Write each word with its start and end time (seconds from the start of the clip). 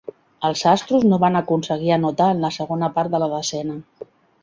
Els 0.47 0.63
Astros 0.71 1.05
no 1.11 1.19
van 1.25 1.37
aconseguir 1.43 1.93
anotar 1.99 2.33
en 2.37 2.43
la 2.47 2.53
segona 2.59 2.93
part 2.99 3.15
de 3.17 3.25
la 3.27 3.33
desena. 3.39 3.83